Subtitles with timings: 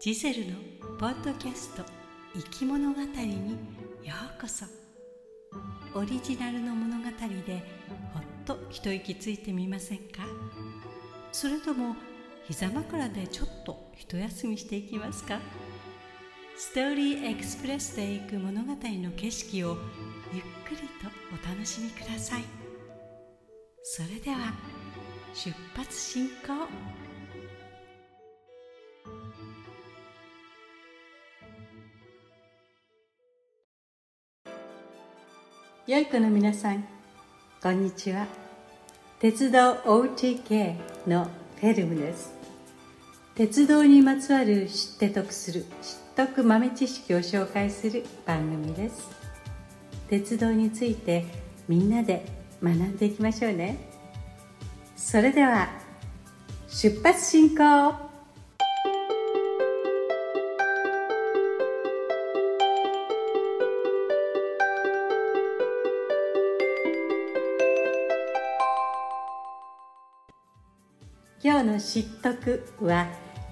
[0.00, 0.54] ジゼルの
[1.00, 1.82] ポッドキャスト
[2.32, 3.50] 「生き物語」に
[4.04, 4.64] ようこそ。
[5.92, 7.04] オリジナルの物語
[7.44, 7.64] で
[8.14, 10.22] ほっと一息ついてみませんか？
[11.32, 11.96] それとも
[12.44, 15.40] 膝枕でちょっと一休みしていきますか？
[16.56, 19.78] ストーリーエクスプレスで行く物語の景色を
[20.32, 22.44] ゆっくりとお楽しみください。
[23.82, 24.54] それでは
[25.34, 27.07] 出発進行。
[35.88, 36.84] 良い子の皆さん。
[37.62, 38.26] こんにちは。
[39.20, 40.74] 鉄道 OTK
[41.06, 42.34] のフェルムです。
[43.34, 49.08] 鉄道にまつわる知って得する知得豆知識を紹介する番組です。
[50.10, 51.24] 鉄道について
[51.68, 52.26] みんなで
[52.62, 53.78] 学んでいきましょうね。
[54.94, 55.70] それでは
[56.68, 58.07] 出発進行。
[71.40, 73.06] 今日の知っとくは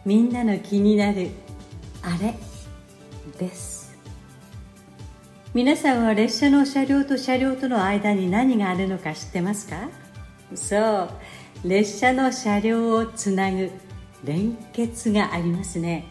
[0.04, 1.30] みんなの気になる
[2.02, 2.34] あれ
[3.38, 3.96] です。
[5.54, 9.88] 皆さんは列車の車両と車両との間に何があるのか知ってますか？
[10.56, 10.76] そ
[11.64, 13.70] う列車の車両をつなぐ
[14.24, 16.06] 連結がありますね。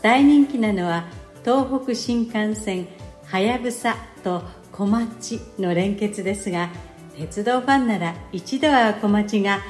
[0.00, 1.04] 大人気なのは
[1.44, 2.88] 東北新幹線
[3.26, 6.70] はやぶさと小町の連結ですが
[7.14, 9.60] 鉄道ファンなら一度は小町が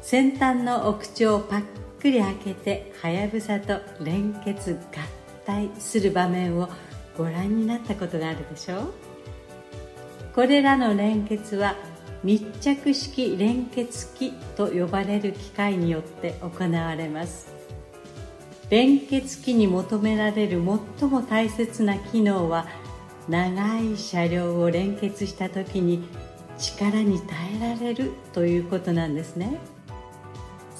[0.00, 1.62] 先端のお口をパッ
[2.00, 4.76] クり開けてはやぶさと連結合
[5.44, 6.68] 体する場面を
[7.16, 8.92] ご覧になったことがあるでしょう？
[10.34, 11.74] これらの連結は
[12.22, 17.52] 密着式連結機と呼ばれる機械によって行われます
[18.70, 20.62] 連結機に求められる
[20.98, 22.66] 最も大切な機能は
[23.28, 26.08] 長い車両を連結した時に
[26.58, 29.58] 力に耐えられるということなんですね。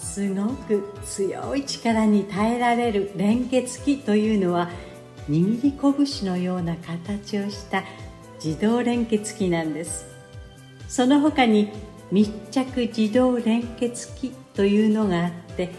[0.08, 4.70] すごく強い力に耐えられる連結器というのは
[5.28, 7.84] 握り拳のような形をした
[8.42, 10.06] 自動連結器なんです。
[10.88, 11.69] その他に
[12.10, 15.70] 密着自動連結器というのがあって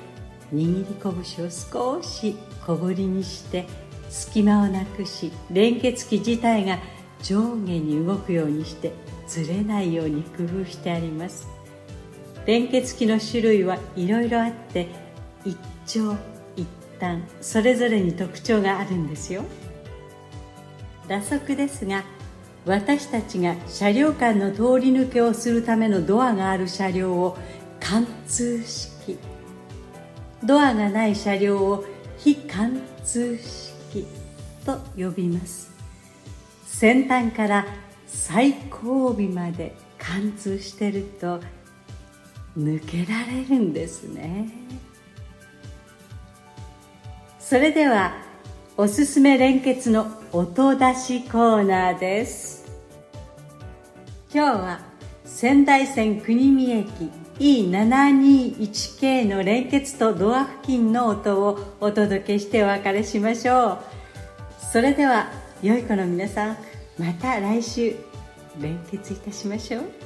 [0.53, 3.65] 握り拳を少し小ぶりにして
[4.09, 6.77] 隙間をなくし連結器自体が
[7.23, 8.93] 上下に動くようにして
[9.27, 11.58] ずれないように工夫してあります。
[12.45, 14.87] 連結器の種類はいろいろあって
[15.45, 16.15] 一長
[16.55, 16.67] 一
[16.99, 19.43] 短それぞれに特徴があるんですよ。
[21.07, 22.03] 打足ですが
[22.65, 27.37] 私たちが車両間の通り抜けをするためのドアがある車両を
[27.79, 29.17] 貫通式。
[30.43, 31.85] ドアがない車両を
[32.17, 34.05] 非貫通式
[34.65, 35.71] と呼びます。
[36.65, 37.65] 先端から
[38.07, 41.41] 最後尾まで貫通してると
[42.59, 44.49] 抜けられるんですね。
[47.39, 48.13] それでは
[48.77, 52.65] おすすめ連結の音出しコーナーです。
[54.33, 54.79] 今日は
[55.25, 57.09] 仙台線国見駅
[57.39, 63.79] E721 系の連結とドア付近の音をお届けしてお別れしましょう。
[64.71, 65.31] それでは
[65.63, 66.57] 良い子の皆さん
[66.97, 67.95] また来週
[68.61, 69.98] 連結いたしましょう。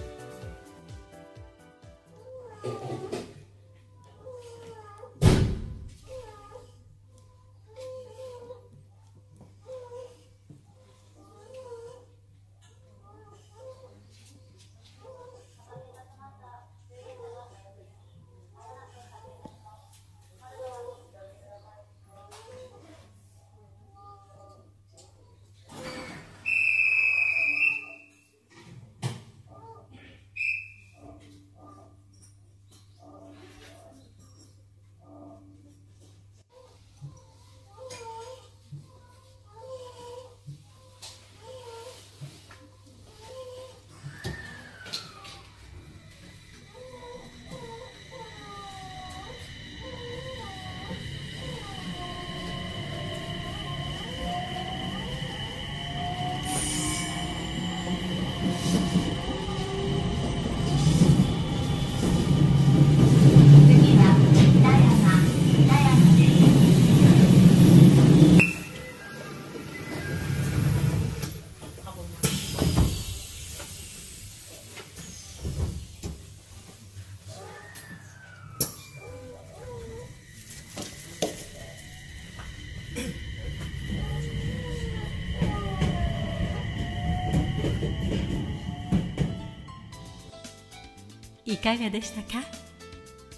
[91.53, 92.43] いかがでしたか？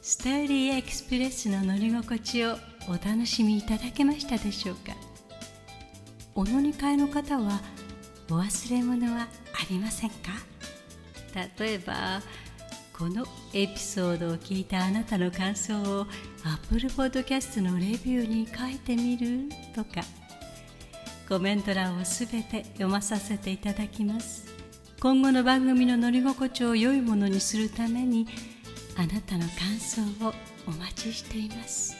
[0.01, 2.55] ストーリーエクスプレスの乗り心地を
[2.87, 4.93] お楽しみいただけましたでしょうか？
[6.33, 7.59] お乗り換えの方は
[8.29, 9.27] お忘れ物はあ
[9.69, 10.15] りませんか？
[11.59, 12.21] 例えば
[12.97, 16.07] このエピソードを聞いたあなたの感想を
[16.45, 19.49] Apple Podcast のレビューに書いてみる？
[19.75, 20.01] とか
[21.27, 24.54] コメント欄をすべて読まさせていただきます。
[24.99, 28.27] 今後の番組の乗り心地を良いものにするために
[28.95, 30.33] あなたの感想を
[30.67, 31.95] お待ちしています。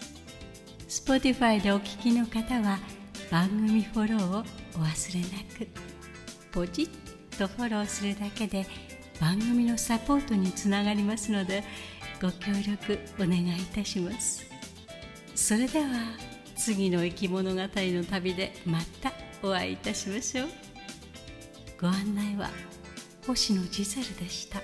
[0.88, 2.80] Spotify でお聞きの方は
[3.30, 5.28] 番組フォローをお忘れな
[5.58, 5.68] く。
[6.52, 8.66] ポチッとフォローするだけで
[9.20, 11.64] 番組のサポートにつながりますので
[12.22, 14.46] ご協力お願いいたします。
[15.36, 15.88] それでは
[16.56, 19.12] 次の生き物語の旅でまた
[19.44, 20.48] お会いいたしましょう。
[21.80, 22.50] ご案内は
[23.26, 24.62] 星野ジゼルでした。